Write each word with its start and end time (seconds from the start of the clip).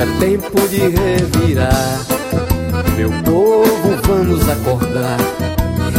É 0.00 0.06
tempo 0.20 0.68
de 0.68 0.78
revirar. 0.78 2.06
Meu 2.96 3.10
povo, 3.24 3.96
vamos 4.04 4.48
acordar. 4.48 5.18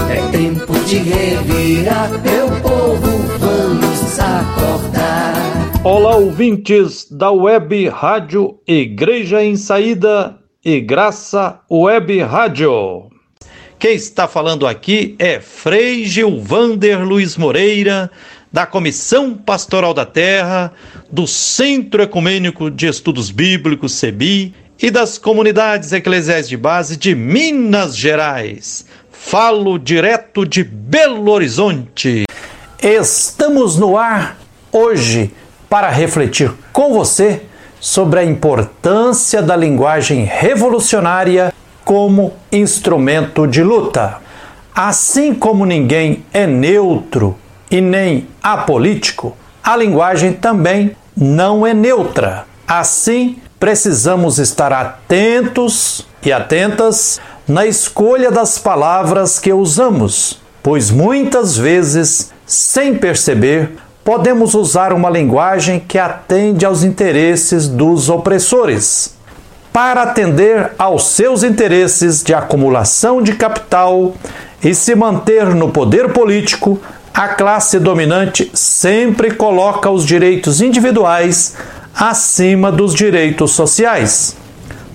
É 0.10 0.32
tempo 0.32 0.74
de 0.86 1.00
revirar. 1.00 2.10
Meu 2.22 2.48
povo, 2.62 3.18
vamos 3.38 4.18
acordar. 4.18 5.82
Olá, 5.84 6.16
ouvintes 6.16 7.12
da 7.12 7.30
Web 7.30 7.90
Rádio 7.90 8.60
Igreja 8.66 9.44
em 9.44 9.58
Saída 9.58 10.40
e 10.64 10.80
Graça 10.80 11.60
Web 11.70 12.22
Rádio. 12.22 13.10
Quem 13.78 13.96
está 13.96 14.30
falando 14.30 14.66
aqui 14.66 15.16
é 15.20 15.42
Frei 15.42 16.06
Gilvander 16.06 17.02
Luiz 17.06 17.36
Moreira, 17.36 18.10
da 18.52 18.66
Comissão 18.66 19.36
Pastoral 19.36 19.94
da 19.94 20.06
Terra, 20.06 20.74
do 21.12 21.28
Centro 21.28 22.02
Ecumênico 22.02 22.72
de 22.72 22.88
Estudos 22.88 23.30
Bíblicos, 23.30 23.94
CEBI, 23.94 24.54
e 24.82 24.90
das 24.90 25.18
comunidades 25.18 25.92
eclesiais 25.92 26.48
de 26.48 26.56
base 26.56 26.98
de 26.98 27.14
Minas 27.14 27.96
Gerais. 27.96 28.86
Falo 29.12 29.78
direto 29.78 30.46
de 30.46 30.64
Belo 30.64 31.30
Horizonte. 31.32 32.24
Estamos 32.82 33.76
no 33.78 33.98
ar 33.98 34.38
hoje 34.72 35.32
para 35.70 35.90
refletir 35.90 36.52
com 36.72 36.94
você 36.94 37.42
sobre 37.80 38.22
a 38.22 38.24
importância 38.24 39.42
da 39.42 39.56
linguagem 39.56 40.24
revolucionária 40.24 41.54
como 41.84 42.34
instrumento 42.52 43.46
de 43.46 43.62
luta. 43.62 44.18
Assim 44.74 45.34
como 45.34 45.66
ninguém 45.66 46.24
é 46.34 46.48
neutro 46.48 47.38
e 47.70 47.82
nem 47.82 48.28
apolítico, 48.42 49.36
a 49.64 49.76
linguagem 49.76 50.34
também 50.34 50.96
não 51.16 51.66
é 51.66 51.74
neutra. 51.74 52.46
Assim, 52.68 53.38
precisamos 53.60 54.40
estar 54.40 54.72
atentos 54.72 56.08
e 56.24 56.32
atentas 56.32 57.20
na 57.48 57.66
escolha 57.66 58.32
das 58.32 58.58
palavras 58.58 59.40
que 59.40 59.52
usamos, 59.52 60.40
pois 60.62 60.92
muitas 60.92 61.58
vezes, 61.58 62.32
sem 62.46 62.96
perceber, 62.96 63.72
podemos 64.04 64.56
usar 64.56 64.94
uma 64.94 65.10
linguagem 65.10 65.80
que 65.80 65.98
atende 65.98 66.66
aos 66.66 66.84
interesses 66.84 67.68
dos 67.68 68.10
opressores 68.10 69.18
para 69.72 70.04
atender 70.04 70.72
aos 70.78 71.10
seus 71.10 71.44
interesses 71.44 72.24
de 72.24 72.34
acumulação 72.34 73.22
de 73.22 73.34
capital 73.34 74.14
e 74.64 74.74
se 74.74 74.96
manter 74.96 75.56
no 75.56 75.70
poder 75.70 76.12
político, 76.12 76.80
a 77.20 77.28
classe 77.28 77.80
dominante 77.80 78.50
sempre 78.54 79.32
coloca 79.32 79.90
os 79.90 80.06
direitos 80.06 80.62
individuais 80.62 81.54
acima 81.94 82.72
dos 82.72 82.94
direitos 82.96 83.52
sociais. 83.52 84.38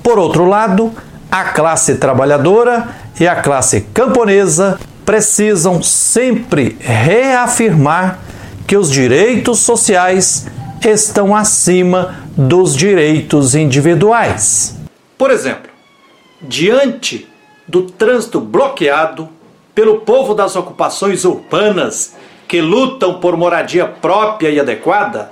Por 0.03 0.19
outro 0.19 0.47
lado, 0.47 0.91
a 1.31 1.45
classe 1.45 1.97
trabalhadora 1.97 2.89
e 3.21 3.29
a 3.29 3.37
classe 3.37 3.83
camponesa 3.93 4.81
precisam 5.05 5.83
sempre 5.83 6.79
reafirmar 6.81 8.21
que 8.67 8.75
os 8.75 8.91
direitos 8.91 9.59
sociais 9.59 10.47
estão 10.83 11.37
acima 11.37 12.25
dos 12.35 12.75
direitos 12.75 13.55
individuais. 13.55 14.75
Por 15.19 15.31
exemplo, 15.31 15.71
diante 16.41 17.29
do 17.69 17.83
trânsito 17.83 18.41
bloqueado 18.41 19.29
pelo 19.75 20.01
povo 20.01 20.35
das 20.35 20.55
ocupações 20.57 21.25
urbanas 21.25 22.15
que 22.47 22.61
lutam 22.61 23.21
por 23.21 23.37
moradia 23.37 23.87
própria 23.87 24.51
e 24.51 24.61
adequada, 24.61 25.31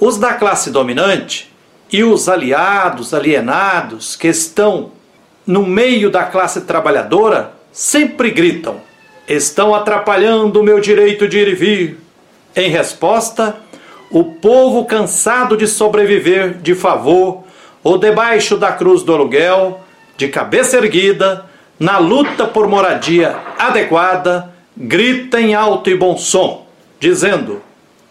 os 0.00 0.16
da 0.16 0.34
classe 0.34 0.70
dominante 0.70 1.52
e 1.92 2.02
os 2.02 2.28
aliados 2.28 3.12
alienados 3.12 4.16
que 4.16 4.28
estão 4.28 4.92
no 5.46 5.64
meio 5.64 6.10
da 6.10 6.24
classe 6.24 6.62
trabalhadora 6.62 7.52
sempre 7.72 8.30
gritam: 8.30 8.76
estão 9.28 9.74
atrapalhando 9.74 10.60
o 10.60 10.62
meu 10.62 10.80
direito 10.80 11.28
de 11.28 11.38
ir 11.38 11.48
e 11.48 11.54
vir. 11.54 12.00
Em 12.56 12.70
resposta, 12.70 13.56
o 14.10 14.24
povo 14.24 14.84
cansado 14.84 15.56
de 15.56 15.66
sobreviver 15.66 16.58
de 16.58 16.74
favor 16.74 17.42
ou 17.82 17.98
debaixo 17.98 18.56
da 18.56 18.72
cruz 18.72 19.02
do 19.02 19.12
aluguel, 19.12 19.80
de 20.16 20.28
cabeça 20.28 20.76
erguida, 20.76 21.44
na 21.84 21.98
luta 21.98 22.46
por 22.46 22.66
moradia 22.66 23.36
adequada, 23.58 24.50
grita 24.74 25.38
em 25.38 25.54
alto 25.54 25.90
e 25.90 25.94
bom 25.94 26.16
som, 26.16 26.66
dizendo: 26.98 27.60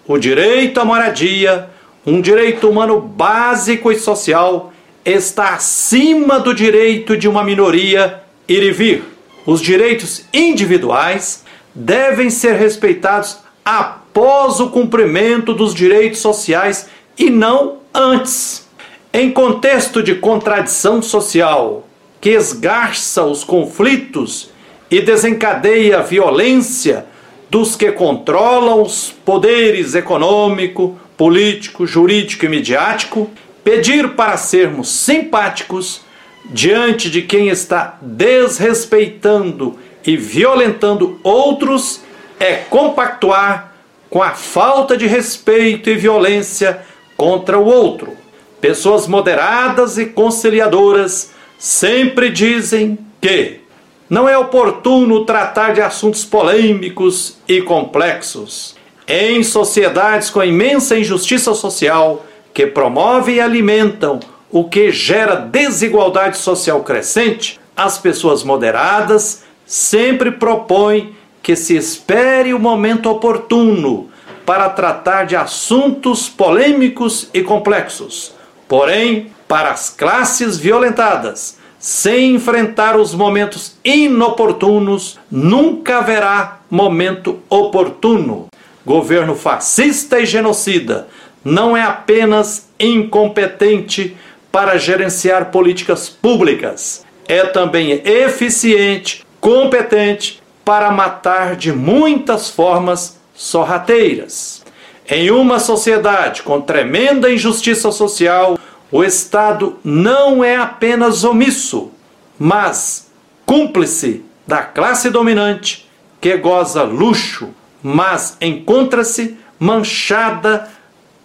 o 0.07 0.15
direito 0.19 0.79
à 0.79 0.85
moradia, 0.85 1.69
um 2.05 2.21
direito 2.21 2.69
humano 2.69 3.01
básico 3.01 3.91
e 3.91 3.97
social, 3.97 4.71
está 5.03 5.55
acima 5.55 6.39
do 6.39 6.53
direito 6.53 7.17
de 7.17 7.27
uma 7.27 7.43
minoria 7.43 8.21
ir 8.47 8.61
e 8.61 8.71
vir. 8.71 9.03
Os 9.43 9.59
direitos 9.59 10.23
individuais 10.31 11.43
devem 11.73 12.29
ser 12.29 12.53
respeitados 12.53 13.39
após 13.65 14.59
o 14.59 14.69
cumprimento 14.69 15.51
dos 15.51 15.73
direitos 15.73 16.19
sociais 16.19 16.87
e 17.17 17.27
não 17.31 17.77
antes. 17.91 18.69
Em 19.11 19.31
contexto 19.31 20.03
de 20.03 20.13
contradição 20.13 21.01
social 21.01 21.87
que 22.23 22.29
esgarça 22.29 23.25
os 23.25 23.43
conflitos 23.43 24.49
e 24.89 25.01
desencadeia 25.01 25.99
a 25.99 26.01
violência 26.01 27.05
dos 27.49 27.75
que 27.75 27.91
controlam 27.91 28.81
os 28.81 29.13
poderes 29.25 29.93
econômico, 29.93 30.97
político, 31.17 31.85
jurídico 31.85 32.45
e 32.45 32.47
midiático, 32.47 33.29
pedir 33.61 34.11
para 34.11 34.37
sermos 34.37 34.87
simpáticos 34.87 35.99
diante 36.45 37.09
de 37.09 37.23
quem 37.23 37.49
está 37.49 37.97
desrespeitando 38.01 39.77
e 40.07 40.15
violentando 40.15 41.19
outros 41.23 42.03
é 42.39 42.53
compactuar 42.53 43.73
com 44.09 44.23
a 44.23 44.31
falta 44.31 44.95
de 44.95 45.07
respeito 45.07 45.89
e 45.89 45.95
violência 45.95 46.83
contra 47.17 47.59
o 47.59 47.65
outro. 47.65 48.15
Pessoas 48.61 49.07
moderadas 49.07 49.97
e 49.97 50.05
conciliadoras 50.05 51.33
sempre 51.63 52.29
dizem 52.29 52.99
que 53.21 53.61
não 54.09 54.27
é 54.27 54.37
oportuno 54.37 55.23
tratar 55.23 55.73
de 55.73 55.79
assuntos 55.79 56.25
polêmicos 56.25 57.37
e 57.47 57.61
complexos. 57.61 58.75
Em 59.07 59.41
sociedades 59.43 60.29
com 60.29 60.43
imensa 60.43 60.99
injustiça 60.99 61.53
social, 61.53 62.25
que 62.53 62.67
promovem 62.67 63.35
e 63.35 63.39
alimentam 63.39 64.19
o 64.51 64.65
que 64.65 64.91
gera 64.91 65.35
desigualdade 65.35 66.35
social 66.37 66.83
crescente, 66.83 67.61
as 67.77 67.97
pessoas 67.97 68.43
moderadas 68.43 69.45
sempre 69.65 70.31
propõem 70.31 71.15
que 71.41 71.55
se 71.55 71.77
espere 71.77 72.53
o 72.53 72.59
momento 72.59 73.09
oportuno 73.09 74.09
para 74.45 74.67
tratar 74.67 75.25
de 75.25 75.37
assuntos 75.37 76.27
polêmicos 76.27 77.29
e 77.33 77.41
complexos. 77.41 78.35
Porém, 78.67 79.31
para 79.47 79.71
as 79.71 79.89
classes 79.89 80.57
violentadas, 80.57 81.57
sem 81.79 82.35
enfrentar 82.35 82.95
os 82.95 83.13
momentos 83.13 83.75
inoportunos, 83.83 85.19
nunca 85.29 85.97
haverá 85.97 86.59
momento 86.69 87.39
oportuno. 87.49 88.47
Governo 88.85 89.35
fascista 89.35 90.19
e 90.19 90.25
genocida 90.25 91.07
não 91.43 91.75
é 91.75 91.81
apenas 91.81 92.69
incompetente 92.79 94.15
para 94.51 94.77
gerenciar 94.77 95.51
políticas 95.51 96.07
públicas, 96.07 97.03
é 97.27 97.43
também 97.43 98.01
eficiente, 98.05 99.25
competente 99.41 100.41
para 100.63 100.91
matar 100.91 101.55
de 101.55 101.73
muitas 101.73 102.49
formas 102.49 103.19
sorrateiras. 103.33 104.63
Em 105.09 105.31
uma 105.31 105.59
sociedade 105.59 106.43
com 106.43 106.61
tremenda 106.61 107.31
injustiça 107.31 107.91
social, 107.91 108.57
o 108.93 109.03
Estado 109.03 109.79
não 109.83 110.43
é 110.43 110.55
apenas 110.55 111.23
omisso, 111.23 111.89
mas 112.37 113.11
cúmplice 113.43 114.23
da 114.45 114.61
classe 114.61 115.09
dominante 115.09 115.89
que 116.21 116.37
goza 116.37 116.83
luxo, 116.83 117.49
mas 117.81 118.37
encontra-se 118.39 119.35
manchada 119.59 120.69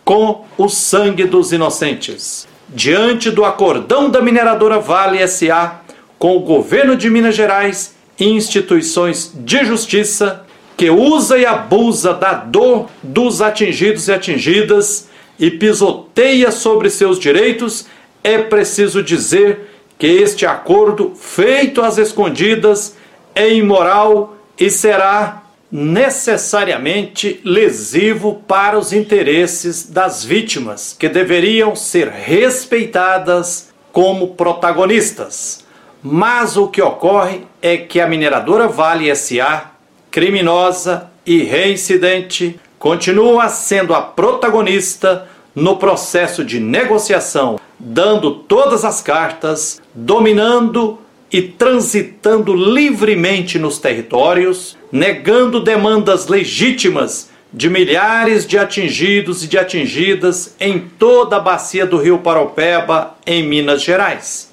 com 0.03 0.47
o 0.57 0.67
sangue 0.67 1.25
dos 1.25 1.53
inocentes. 1.53 2.49
Diante 2.71 3.31
do 3.31 3.45
acordão 3.45 4.09
da 4.09 4.23
mineradora 4.23 4.81
Vale 4.81 5.29
SA 5.29 5.83
com 6.19 6.39
o 6.39 6.41
governo 6.41 6.97
de 6.97 7.11
Minas 7.11 7.37
Gerais 7.37 7.95
instituições 8.19 9.31
de 9.35 9.67
justiça 9.67 10.47
que 10.75 10.89
usa 10.89 11.37
e 11.37 11.45
abusa 11.45 12.15
da 12.15 12.33
dor 12.33 12.89
dos 13.03 13.43
atingidos 13.43 14.09
e 14.09 14.13
atingidas 14.13 15.08
e 15.39 15.51
pisoteia 15.51 16.51
sobre 16.51 16.91
seus 16.91 17.19
direitos, 17.19 17.87
é 18.23 18.39
preciso 18.39 19.03
dizer 19.03 19.69
que 19.99 20.07
este 20.07 20.47
acordo, 20.47 21.13
feito 21.17 21.83
às 21.83 21.99
escondidas, 21.99 22.97
é 23.35 23.53
imoral 23.53 24.37
e 24.59 24.71
será 24.71 25.43
necessariamente 25.71 27.41
lesivo 27.45 28.43
para 28.47 28.79
os 28.79 28.93
interesses 28.93 29.87
das 29.89 30.25
vítimas, 30.25 30.97
que 30.99 31.09
deveriam 31.09 31.77
ser 31.77 32.09
respeitadas 32.09 33.69
como 33.93 34.35
protagonistas. 34.35 35.65
Mas 36.03 36.57
o 36.57 36.69
que 36.69 36.81
ocorre 36.81 37.43
é 37.61 37.77
que 37.77 38.01
a 38.01 38.07
mineradora 38.07 38.69
Vale 38.69 39.15
SA, 39.15 39.73
criminosa 40.11 41.11
e 41.27 41.43
reincidente, 41.43 42.59
continua 42.79 43.49
sendo 43.49 43.95
a 43.95 44.01
protagonista 44.01 45.29
no 45.55 45.77
processo 45.77 46.45
de 46.45 46.61
negociação, 46.61 47.59
dando 47.79 48.31
todas 48.31 48.85
as 48.85 49.01
cartas, 49.03 49.81
dominando 49.95 50.99
e 51.33 51.43
transitando 51.43 52.55
livremente 52.55 53.59
nos 53.59 53.79
territórios, 53.79 54.77
negando 54.91 55.61
demandas 55.61 56.27
legítimas 56.29 57.31
de 57.53 57.69
milhares 57.69 58.47
de 58.47 58.59
atingidos 58.59 59.43
e 59.43 59.49
de 59.49 59.59
atingidas 59.59 60.55
em 60.61 60.79
toda 60.79 61.37
a 61.37 61.41
bacia 61.41 61.87
do 61.87 61.99
Rio 61.99 62.19
Paropeba, 62.19 63.17
em 63.27 63.43
Minas 63.43 63.83
Gerais. 63.83 64.53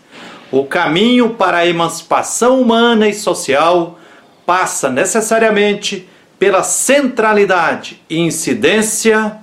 O 0.52 0.64
caminho 0.64 1.32
para 1.32 1.60
a 1.60 1.68
emancipação 1.68 2.62
humana 2.62 3.08
e 3.08 3.14
social 3.14 4.00
passa 4.46 4.90
necessariamente 4.90 6.08
pela 6.38 6.64
centralidade 6.64 8.02
e 8.10 8.20
incidência 8.20 9.38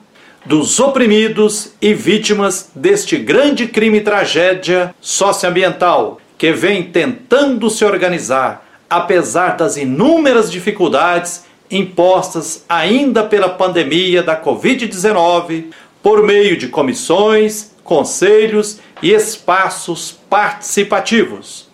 dos 0.45 0.81
oprimidos 0.81 1.73
e 1.81 1.95
vítimas 1.95 2.71
deste 2.75 3.17
grande 3.17 3.67
crime 3.67 3.99
e 3.99 4.03
tragédia 4.03 4.95
socioambiental 5.01 6.21
que 6.37 6.53
vem 6.53 6.83
tentando 6.83 7.71
se 7.71 7.85
organizar 7.85 8.67
apesar 8.93 9.57
das 9.57 9.79
inúmeras 9.79 10.53
dificuldades 10.53 11.45
impostas 11.71 12.63
ainda 12.69 13.25
pela 13.25 13.49
pandemia 13.49 14.23
da 14.23 14.39
Covid-19 14.39 15.73
por 16.03 16.23
meio 16.23 16.59
de 16.59 16.69
comissões, 16.69 17.75
conselhos 17.83 18.81
e 19.01 19.13
espaços 19.13 20.15
participativos. 20.29 21.71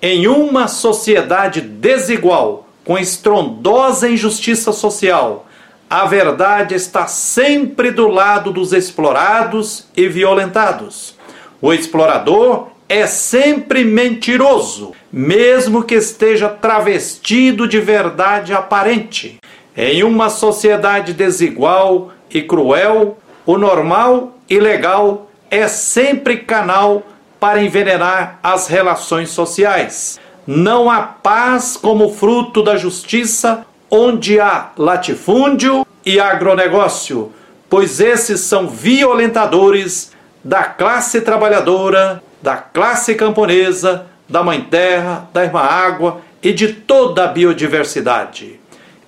Em 0.00 0.28
uma 0.28 0.68
sociedade 0.68 1.60
desigual, 1.60 2.68
com 2.84 2.98
estrondosa 2.98 4.08
injustiça 4.08 4.72
social, 4.72 5.46
a 5.88 6.06
verdade 6.06 6.74
está 6.74 7.06
sempre 7.06 7.90
do 7.90 8.06
lado 8.06 8.52
dos 8.52 8.72
explorados 8.72 9.86
e 9.96 10.06
violentados. 10.06 11.16
O 11.60 11.72
explorador 11.72 12.68
é 12.88 13.06
sempre 13.06 13.84
mentiroso, 13.84 14.92
mesmo 15.12 15.82
que 15.82 15.94
esteja 15.94 16.48
travestido 16.48 17.66
de 17.66 17.80
verdade 17.80 18.52
aparente. 18.52 19.38
Em 19.76 20.02
uma 20.02 20.28
sociedade 20.28 21.12
desigual 21.12 22.12
e 22.30 22.42
cruel, 22.42 23.18
o 23.44 23.58
normal 23.58 24.36
e 24.48 24.58
legal 24.58 25.30
é 25.50 25.66
sempre 25.68 26.38
canal 26.38 27.02
para 27.38 27.62
envenenar 27.62 28.38
as 28.42 28.68
relações 28.68 29.30
sociais. 29.30 30.20
Não 30.52 30.90
há 30.90 31.02
paz 31.02 31.76
como 31.76 32.12
fruto 32.12 32.60
da 32.60 32.76
justiça 32.76 33.64
onde 33.88 34.40
há 34.40 34.70
latifúndio 34.76 35.86
e 36.04 36.18
agronegócio, 36.18 37.30
pois 37.68 38.00
esses 38.00 38.40
são 38.40 38.66
violentadores 38.66 40.10
da 40.42 40.64
classe 40.64 41.20
trabalhadora 41.20 42.20
da 42.42 42.56
classe 42.56 43.14
camponesa, 43.14 44.06
da 44.28 44.42
Mãe 44.42 44.62
Terra, 44.62 45.28
da 45.32 45.44
Irmã 45.44 45.60
Água 45.60 46.20
e 46.42 46.52
de 46.52 46.72
toda 46.72 47.26
a 47.26 47.28
biodiversidade. 47.28 48.58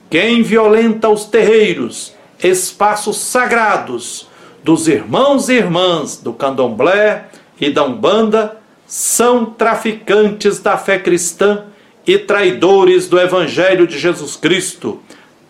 Quem 0.09 0.45
violenta 0.45 1.09
os 1.09 1.25
terreiros, 1.25 2.15
espaços 2.41 3.17
sagrados 3.17 4.29
dos 4.63 4.87
irmãos 4.87 5.49
e 5.49 5.55
irmãs 5.55 6.19
do 6.19 6.33
candomblé 6.33 7.25
e 7.61 7.69
da 7.69 7.83
Umbanda 7.83 8.62
são 8.87 9.47
traficantes 9.47 10.59
da 10.59 10.77
fé 10.77 10.99
cristã 10.99 11.65
e 12.07 12.19
traidores 12.19 13.09
do 13.09 13.19
Evangelho 13.19 13.87
de 13.87 13.99
Jesus 13.99 14.37
Cristo, 14.37 15.01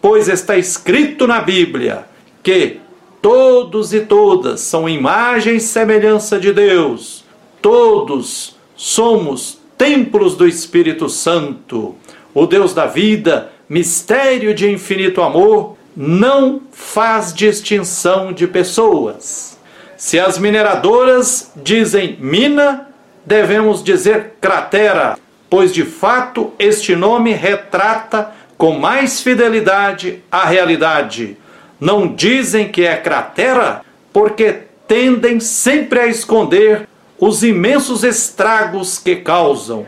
pois 0.01 0.29
está 0.29 0.57
escrito 0.57 1.27
na 1.27 1.41
Bíblia 1.41 2.05
que 2.43 2.79
todos 3.21 3.95
e 3.95 4.01
todas 4.01 4.61
são 4.61 4.89
imagem 4.89 5.57
e 5.57 5.61
semelhança 5.61 6.39
de 6.39 6.53
Deus 6.53 7.23
Todos 7.63 8.57
somos 8.75 9.61
templos 9.79 10.35
do 10.35 10.49
Espírito 10.49 11.09
Santo. 11.09 11.95
O 12.35 12.45
Deus 12.45 12.75
da 12.75 12.87
vida, 12.87 13.53
mistério 13.69 14.53
de 14.53 14.69
infinito 14.69 15.23
amor, 15.23 15.77
não 15.97 16.61
faz 16.73 17.33
distinção 17.33 18.33
de 18.33 18.49
pessoas. 18.49 19.57
Se 19.97 20.19
as 20.19 20.39
mineradoras 20.39 21.53
dizem 21.55 22.17
mina, 22.21 22.89
devemos 23.25 23.83
dizer 23.83 24.35
cratera, 24.41 25.19
pois 25.49 25.73
de 25.73 25.85
fato 25.85 26.53
este 26.59 26.97
nome 26.97 27.33
retrata 27.33 28.33
com 28.57 28.79
mais 28.79 29.21
fidelidade 29.21 30.23
a 30.31 30.47
realidade. 30.47 31.37
Não 31.81 32.07
dizem 32.07 32.69
que 32.69 32.85
é 32.85 32.97
cratera 32.97 33.83
porque 34.13 34.61
tendem 34.87 35.41
sempre 35.41 35.99
a 35.99 36.07
esconder 36.07 36.89
os 37.19 37.43
imensos 37.43 38.05
estragos 38.05 38.99
que 38.99 39.17
causam. 39.17 39.87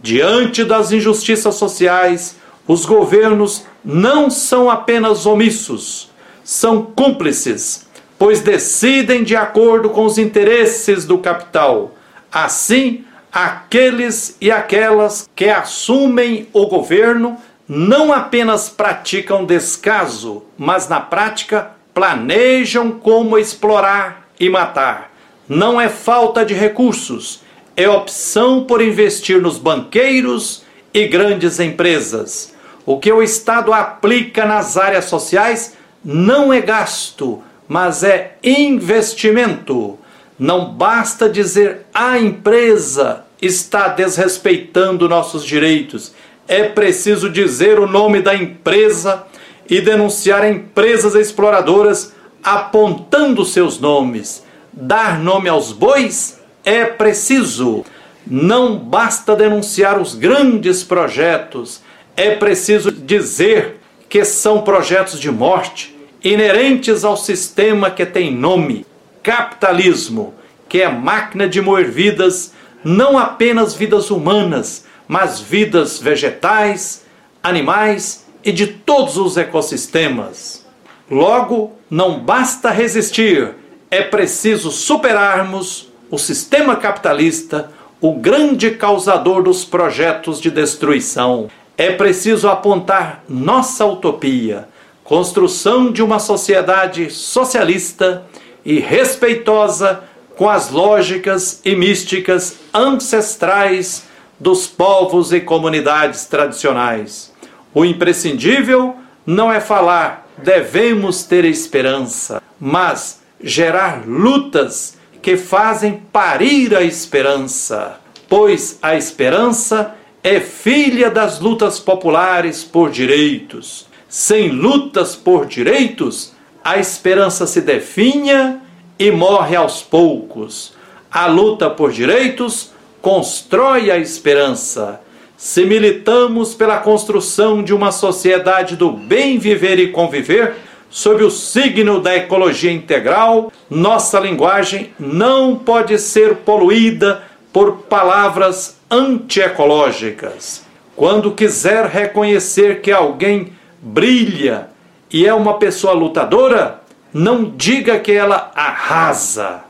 Diante 0.00 0.64
das 0.64 0.92
injustiças 0.92 1.54
sociais, 1.56 2.36
os 2.66 2.84
governos 2.84 3.64
não 3.84 4.28
são 4.30 4.70
apenas 4.70 5.26
omissos, 5.26 6.10
são 6.42 6.82
cúmplices, 6.82 7.86
pois 8.18 8.40
decidem 8.40 9.22
de 9.22 9.36
acordo 9.36 9.90
com 9.90 10.04
os 10.04 10.18
interesses 10.18 11.04
do 11.04 11.18
capital. 11.18 11.94
Assim, 12.38 13.02
aqueles 13.32 14.36
e 14.42 14.50
aquelas 14.50 15.26
que 15.34 15.48
assumem 15.48 16.46
o 16.52 16.66
governo 16.66 17.38
não 17.66 18.12
apenas 18.12 18.68
praticam 18.68 19.46
descaso, 19.46 20.42
mas 20.58 20.86
na 20.86 21.00
prática 21.00 21.70
planejam 21.94 22.90
como 22.92 23.38
explorar 23.38 24.28
e 24.38 24.50
matar 24.50 25.16
não 25.48 25.80
é 25.80 25.88
falta 25.88 26.44
de 26.44 26.52
recursos, 26.52 27.40
é 27.74 27.88
opção 27.88 28.64
por 28.64 28.82
investir 28.82 29.40
nos 29.40 29.56
banqueiros 29.56 30.62
e 30.92 31.06
grandes 31.06 31.58
empresas. 31.58 32.54
O 32.84 32.98
que 32.98 33.10
o 33.10 33.22
Estado 33.22 33.72
aplica 33.72 34.44
nas 34.44 34.76
áreas 34.76 35.06
sociais 35.06 35.74
não 36.04 36.52
é 36.52 36.60
gasto, 36.60 37.42
mas 37.66 38.02
é 38.02 38.36
investimento. 38.44 39.98
Não 40.38 40.72
basta 40.72 41.28
dizer 41.28 41.86
a 41.94 42.18
empresa 42.18 43.24
está 43.40 43.88
desrespeitando 43.88 45.08
nossos 45.08 45.44
direitos. 45.44 46.12
É 46.48 46.64
preciso 46.64 47.28
dizer 47.28 47.78
o 47.78 47.86
nome 47.86 48.20
da 48.20 48.34
empresa 48.34 49.24
e 49.68 49.80
denunciar 49.80 50.48
empresas 50.48 51.14
exploradoras 51.14 52.14
apontando 52.42 53.44
seus 53.44 53.80
nomes 53.80 54.46
dar 54.76 55.18
nome 55.18 55.48
aos 55.48 55.72
bois 55.72 56.38
é 56.62 56.84
preciso. 56.84 57.84
Não 58.26 58.76
basta 58.76 59.34
denunciar 59.34 59.98
os 59.98 60.14
grandes 60.14 60.82
projetos, 60.82 61.80
é 62.16 62.34
preciso 62.34 62.90
dizer 62.90 63.80
que 64.08 64.24
são 64.24 64.62
projetos 64.62 65.18
de 65.18 65.30
morte, 65.30 65.96
inerentes 66.22 67.04
ao 67.04 67.16
sistema 67.16 67.90
que 67.90 68.04
tem 68.04 68.34
nome: 68.34 68.84
capitalismo, 69.26 70.34
que 70.68 70.80
é 70.80 70.88
máquina 70.88 71.48
de 71.48 71.60
moer 71.60 71.90
vidas, 71.90 72.52
não 72.84 73.18
apenas 73.18 73.74
vidas 73.74 74.08
humanas, 74.08 74.84
mas 75.08 75.40
vidas 75.40 75.98
vegetais, 75.98 77.04
animais 77.42 78.24
e 78.44 78.52
de 78.52 78.68
todos 78.68 79.16
os 79.16 79.36
ecossistemas. 79.36 80.64
Logo, 81.10 81.72
não 81.90 82.20
basta 82.20 82.70
resistir 82.70 83.52
é 83.90 84.02
preciso 84.02 84.70
superarmos 84.70 85.88
o 86.08 86.18
sistema 86.18 86.76
capitalista, 86.76 87.70
o 88.00 88.14
grande 88.14 88.72
causador 88.72 89.42
dos 89.42 89.64
projetos 89.64 90.40
de 90.40 90.52
destruição. 90.52 91.48
É 91.76 91.90
preciso 91.90 92.48
apontar 92.48 93.24
nossa 93.28 93.84
utopia, 93.84 94.68
construção 95.02 95.90
de 95.90 96.02
uma 96.02 96.20
sociedade 96.20 97.10
socialista 97.10 98.24
e 98.66 98.80
respeitosa 98.80 100.02
com 100.36 100.50
as 100.50 100.70
lógicas 100.70 101.60
e 101.64 101.76
místicas 101.76 102.56
ancestrais 102.74 104.04
dos 104.38 104.66
povos 104.66 105.32
e 105.32 105.40
comunidades 105.40 106.26
tradicionais. 106.26 107.32
O 107.72 107.84
imprescindível 107.84 108.96
não 109.24 109.50
é 109.50 109.60
falar 109.60 110.26
devemos 110.36 111.22
ter 111.22 111.44
esperança, 111.44 112.42
mas 112.60 113.22
gerar 113.40 114.06
lutas 114.06 114.98
que 115.22 115.36
fazem 115.36 116.02
parir 116.12 116.76
a 116.76 116.82
esperança, 116.82 118.00
pois 118.28 118.78
a 118.82 118.96
esperança 118.96 119.94
é 120.22 120.40
filha 120.40 121.08
das 121.08 121.38
lutas 121.38 121.78
populares 121.78 122.64
por 122.64 122.90
direitos. 122.90 123.86
sem 124.08 124.50
lutas 124.50 125.16
por 125.16 125.46
direitos, 125.46 126.32
a 126.66 126.78
esperança 126.78 127.46
se 127.46 127.60
definha 127.60 128.60
e 128.98 129.12
morre 129.12 129.54
aos 129.54 129.84
poucos. 129.84 130.74
A 131.08 131.28
luta 131.28 131.70
por 131.70 131.92
direitos 131.92 132.72
constrói 133.00 133.88
a 133.88 133.96
esperança. 133.98 135.00
Se 135.36 135.64
militamos 135.64 136.54
pela 136.54 136.78
construção 136.78 137.62
de 137.62 137.72
uma 137.72 137.92
sociedade 137.92 138.74
do 138.74 138.90
bem 138.90 139.38
viver 139.38 139.78
e 139.78 139.92
conviver, 139.92 140.56
sob 140.90 141.22
o 141.22 141.30
signo 141.30 142.00
da 142.00 142.16
ecologia 142.16 142.72
integral, 142.72 143.52
nossa 143.70 144.18
linguagem 144.18 144.90
não 144.98 145.54
pode 145.54 145.96
ser 146.00 146.38
poluída 146.38 147.22
por 147.52 147.82
palavras 147.82 148.76
antiecológicas. 148.90 150.64
Quando 150.96 151.30
quiser 151.30 151.86
reconhecer 151.86 152.80
que 152.80 152.90
alguém 152.90 153.52
brilha 153.80 154.74
e 155.12 155.26
é 155.26 155.32
uma 155.32 155.54
pessoa 155.54 155.92
lutadora, 155.92 156.82
não 157.12 157.44
diga 157.44 157.98
que 157.98 158.12
ela 158.12 158.50
arrasa 158.54 159.64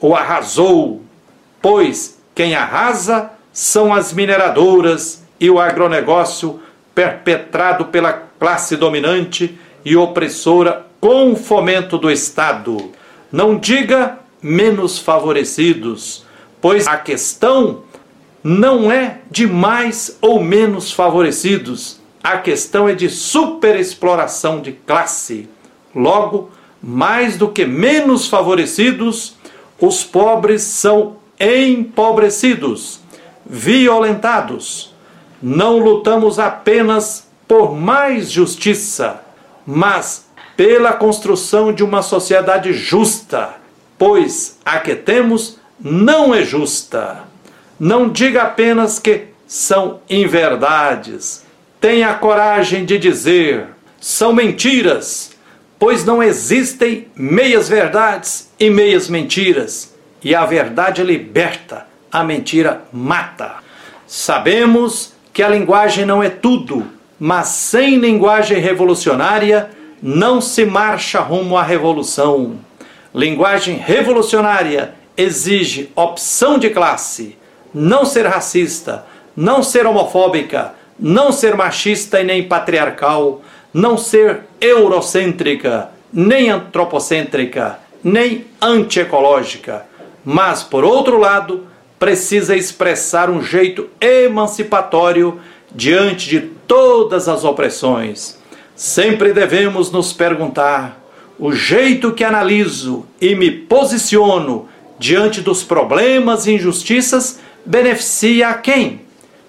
ou 0.00 0.14
arrasou, 0.14 1.02
pois 1.60 2.20
quem 2.34 2.54
arrasa 2.54 3.30
são 3.52 3.92
as 3.92 4.12
mineradoras 4.12 5.22
e 5.38 5.50
o 5.50 5.58
agronegócio 5.58 6.60
perpetrado 6.94 7.86
pela 7.86 8.12
classe 8.12 8.76
dominante 8.76 9.58
e 9.84 9.96
opressora 9.96 10.86
com 11.00 11.32
o 11.32 11.36
fomento 11.36 11.96
do 11.96 12.10
Estado. 12.10 12.90
Não 13.32 13.56
diga 13.56 14.18
menos 14.42 14.98
favorecidos, 14.98 16.24
pois 16.60 16.86
a 16.86 16.96
questão 16.96 17.82
não 18.42 18.90
é 18.90 19.18
de 19.30 19.46
mais 19.46 20.18
ou 20.20 20.42
menos 20.42 20.92
favorecidos, 20.92 21.99
a 22.22 22.38
questão 22.38 22.88
é 22.88 22.94
de 22.94 23.08
superexploração 23.08 24.60
de 24.60 24.72
classe. 24.72 25.48
Logo, 25.94 26.50
mais 26.82 27.36
do 27.36 27.48
que 27.48 27.64
menos 27.64 28.28
favorecidos, 28.28 29.36
os 29.80 30.04
pobres 30.04 30.62
são 30.62 31.16
empobrecidos, 31.38 33.00
violentados. 33.46 34.94
Não 35.42 35.78
lutamos 35.78 36.38
apenas 36.38 37.28
por 37.48 37.74
mais 37.74 38.30
justiça, 38.30 39.22
mas 39.66 40.28
pela 40.56 40.92
construção 40.92 41.72
de 41.72 41.82
uma 41.82 42.02
sociedade 42.02 42.72
justa, 42.74 43.56
pois 43.98 44.58
a 44.64 44.78
que 44.78 44.94
temos 44.94 45.58
não 45.80 46.34
é 46.34 46.44
justa. 46.44 47.24
Não 47.78 48.10
diga 48.10 48.42
apenas 48.42 48.98
que 48.98 49.28
são 49.46 50.00
inverdades. 50.08 51.44
Tenha 51.80 52.12
coragem 52.14 52.84
de 52.84 52.98
dizer: 52.98 53.68
são 53.98 54.34
mentiras, 54.34 55.32
pois 55.78 56.04
não 56.04 56.22
existem 56.22 57.08
meias 57.16 57.68
verdades 57.68 58.50
e 58.60 58.68
meias 58.68 59.08
mentiras. 59.08 59.94
E 60.22 60.34
a 60.34 60.44
verdade 60.44 61.02
liberta, 61.02 61.86
a 62.12 62.22
mentira 62.22 62.82
mata. 62.92 63.54
Sabemos 64.06 65.14
que 65.32 65.42
a 65.42 65.48
linguagem 65.48 66.04
não 66.04 66.22
é 66.22 66.28
tudo, 66.28 66.86
mas 67.18 67.48
sem 67.48 67.96
linguagem 67.96 68.58
revolucionária 68.58 69.70
não 70.02 70.40
se 70.40 70.66
marcha 70.66 71.20
rumo 71.20 71.56
à 71.56 71.62
revolução. 71.62 72.58
Linguagem 73.14 73.76
revolucionária 73.76 74.94
exige 75.16 75.90
opção 75.96 76.58
de 76.58 76.68
classe, 76.68 77.38
não 77.72 78.04
ser 78.04 78.26
racista, 78.26 79.06
não 79.34 79.62
ser 79.62 79.86
homofóbica, 79.86 80.74
não 81.00 81.32
ser 81.32 81.56
machista 81.56 82.20
e 82.20 82.24
nem 82.24 82.46
patriarcal, 82.46 83.40
não 83.72 83.96
ser 83.96 84.42
eurocêntrica, 84.60 85.88
nem 86.12 86.50
antropocêntrica, 86.50 87.78
nem 88.02 88.46
antiecológica, 88.60 89.86
mas, 90.24 90.62
por 90.62 90.84
outro 90.84 91.18
lado, 91.18 91.66
precisa 91.98 92.56
expressar 92.56 93.30
um 93.30 93.42
jeito 93.42 93.88
emancipatório 94.00 95.40
diante 95.70 96.28
de 96.28 96.40
todas 96.66 97.28
as 97.28 97.44
opressões. 97.44 98.38
Sempre 98.74 99.32
devemos 99.32 99.90
nos 99.90 100.12
perguntar: 100.12 101.00
o 101.38 101.52
jeito 101.52 102.12
que 102.12 102.24
analiso 102.24 103.06
e 103.20 103.34
me 103.34 103.50
posiciono 103.50 104.68
diante 104.98 105.40
dos 105.40 105.62
problemas 105.62 106.46
e 106.46 106.52
injustiças 106.52 107.38
beneficia 107.64 108.48
a 108.48 108.54
quem? 108.54 109.02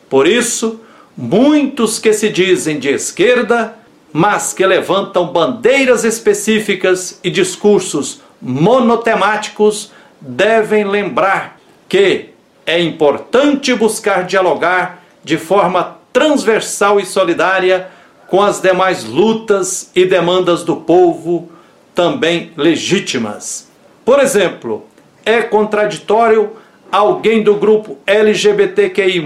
Por 0.10 0.27
isso, 0.27 0.80
muitos 1.15 2.00
que 2.00 2.13
se 2.13 2.30
dizem 2.30 2.80
de 2.80 2.89
esquerda, 2.89 3.75
mas 4.13 4.53
que 4.53 4.65
levantam 4.65 5.27
bandeiras 5.27 6.03
específicas 6.03 7.20
e 7.24 7.30
discursos 7.30 8.22
monotemáticos, 8.41 9.91
devem 10.20 10.84
lembrar 10.84 11.60
que 11.88 12.30
é 12.65 12.80
importante 12.80 13.74
buscar 13.74 14.24
dialogar 14.24 15.03
de 15.24 15.38
forma 15.38 15.98
transversal 16.12 17.00
e 17.00 17.06
solidária 17.06 17.89
com 18.27 18.41
as 18.41 18.62
demais 18.62 19.03
lutas 19.03 19.91
e 19.96 20.06
demandas 20.06 20.63
do 20.63 20.77
povo, 20.77 21.50
também 21.94 22.51
legítimas. 22.56 23.70
Por 24.06 24.20
exemplo, 24.20 24.86
é 25.25 25.41
contraditório 25.41 26.51
alguém 26.91 27.44
do 27.44 27.56
grupo 27.56 27.98
LGBTQI, 28.06 29.22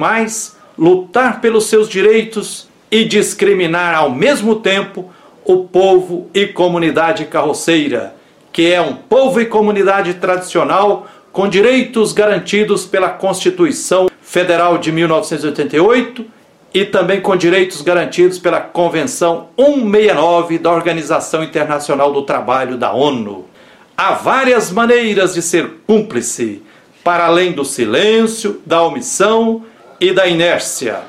lutar 0.78 1.42
pelos 1.42 1.66
seus 1.66 1.88
direitos 1.88 2.68
e 2.92 3.04
discriminar 3.04 3.96
ao 3.96 4.10
mesmo 4.10 4.58
tempo 4.58 5.12
o 5.44 5.64
povo 5.64 6.30
e 6.34 6.48
comunidade 6.48 7.26
carroceira, 7.26 8.16
que 8.52 8.72
é 8.72 8.82
um 8.82 8.96
povo 8.96 9.40
e 9.40 9.46
comunidade 9.46 10.16
tradicional 10.16 11.08
com 11.32 11.48
direitos 11.48 12.14
garantidos 12.14 12.86
pela 12.86 13.10
Constituição 13.10 14.08
Federal 14.22 14.78
de 14.78 14.92
1988 14.92 16.26
e 16.74 16.84
também 16.84 17.22
com 17.22 17.36
direitos 17.36 17.82
garantidos 17.82 18.40
pela 18.40 18.60
Convenção 18.60 19.50
169 19.58 20.58
da 20.58 20.72
Organização 20.72 21.44
Internacional 21.44 22.12
do 22.12 22.24
Trabalho 22.24 22.78
da 22.78 22.92
ONU. 22.92 23.46
Há 23.96 24.14
várias 24.14 24.72
maneiras 24.72 25.34
de 25.34 25.42
ser 25.42 25.70
cúmplice, 25.88 26.62
para 27.04 27.28
além 27.28 27.54
do 27.54 27.64
silêncio, 27.64 28.62
da 28.66 28.82
omissão 28.82 29.64
e 30.00 30.12
da 30.12 30.28
inércia. 30.28 31.02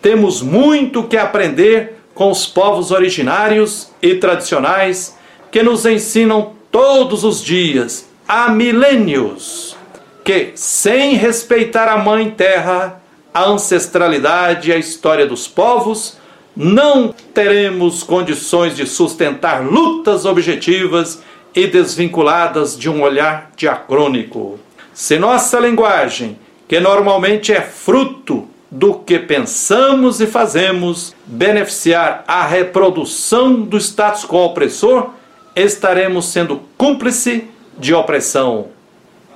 Temos 0.00 0.42
muito 0.42 1.04
que 1.04 1.16
aprender 1.16 1.98
com 2.14 2.30
os 2.30 2.46
povos 2.46 2.90
originários 2.90 3.90
e 4.02 4.16
tradicionais 4.16 5.16
que 5.50 5.62
nos 5.62 5.86
ensinam 5.86 6.52
todos 6.70 7.24
os 7.24 7.42
dias, 7.42 8.08
há 8.26 8.48
milênios, 8.48 9.76
que 10.24 10.52
sem 10.54 11.14
respeitar 11.14 11.88
a 11.88 11.98
Mãe 11.98 12.30
Terra, 12.30 13.02
a 13.32 13.44
ancestralidade 13.44 14.70
e 14.70 14.72
a 14.72 14.78
história 14.78 15.26
dos 15.26 15.46
povos, 15.46 16.16
não 16.56 17.14
teremos 17.32 18.02
condições 18.02 18.76
de 18.76 18.86
sustentar 18.86 19.64
lutas 19.64 20.24
objetivas 20.24 21.22
e 21.54 21.66
desvinculadas 21.66 22.78
de 22.78 22.88
um 22.88 23.02
olhar 23.02 23.50
diacrônico. 23.56 24.58
Se 24.92 25.18
nossa 25.18 25.58
linguagem 25.58 26.38
que 26.72 26.80
normalmente 26.80 27.52
é 27.52 27.60
fruto 27.60 28.48
do 28.70 28.94
que 28.94 29.18
pensamos 29.18 30.22
e 30.22 30.26
fazemos, 30.26 31.14
beneficiar 31.26 32.24
a 32.26 32.46
reprodução 32.46 33.60
do 33.60 33.76
status 33.76 34.24
quo 34.24 34.38
opressor, 34.38 35.10
estaremos 35.54 36.32
sendo 36.32 36.62
cúmplice 36.78 37.44
de 37.76 37.92
opressão. 37.92 38.68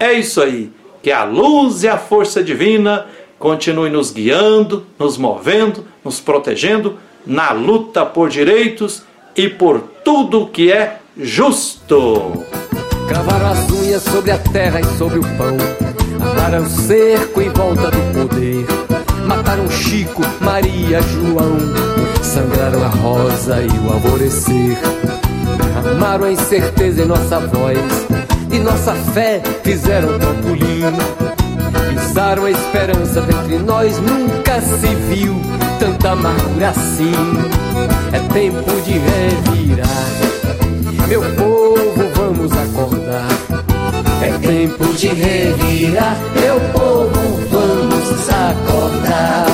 É 0.01 0.15
isso 0.15 0.41
aí, 0.41 0.73
que 1.03 1.13
a 1.13 1.25
luz 1.25 1.83
e 1.83 1.89
a 1.89 1.99
força 1.99 2.43
divina 2.43 3.07
continue 3.39 3.91
nos 3.91 4.11
guiando, 4.11 4.87
nos 4.99 5.19
movendo, 5.19 5.85
nos 6.03 6.19
protegendo 6.19 6.97
na 7.27 7.53
luta 7.53 8.07
por 8.07 8.31
direitos 8.31 9.03
e 9.37 9.47
por 9.47 9.81
tudo 10.03 10.47
que 10.47 10.73
é 10.73 11.01
justo. 11.15 12.47
Cravaram 13.07 13.51
as 13.51 13.71
unhas 13.71 14.03
sobre 14.05 14.31
a 14.31 14.39
terra 14.39 14.81
e 14.81 14.85
sobre 14.97 15.19
o 15.19 15.23
pão 15.37 16.06
Armaram 16.47 16.69
cerco 16.69 17.43
em 17.43 17.49
volta 17.51 17.91
do 17.91 18.13
poder. 18.15 18.65
Mataram 19.27 19.69
Chico, 19.69 20.23
Maria, 20.41 21.03
João. 21.03 21.59
Sangraram 22.23 22.85
a 22.85 22.87
rosa 22.87 23.63
e 23.63 23.79
o 23.81 23.93
alvorecer. 23.93 24.79
Derramaram 25.59 26.27
a 26.27 26.31
incerteza 26.31 27.03
em 27.03 27.05
nossa 27.05 27.41
voz. 27.41 27.81
E 28.53 28.61
nossa 28.61 28.95
fé 29.13 29.43
fizeram 29.65 30.21
trampolim. 30.21 30.85
Pisaram 31.99 32.45
a 32.45 32.51
esperança 32.53 33.27
entre 33.29 33.59
nós. 33.59 33.99
Nunca 33.99 34.61
se 34.61 34.95
viu 35.09 35.35
tanta 35.81 36.13
amargura 36.13 36.69
assim. 36.69 37.13
É 38.13 38.21
tempo 38.33 38.71
de 38.83 38.93
revirar. 38.93 39.89
Meu 41.09 41.23
povo, 41.23 42.09
vamos 42.15 42.53
acordar. 42.53 42.76
É 44.27 44.39
tempo 44.39 44.85
de 44.95 45.07
revirar, 45.07 46.17
meu 46.35 46.59
povo, 46.73 47.13
vamos 47.49 48.29
acordar. 48.29 49.46